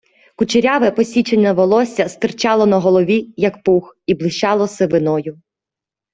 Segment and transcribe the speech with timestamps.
[0.41, 5.37] Кучеряве посічене волосся стирчало на голові, як пух, і блищало сивиною.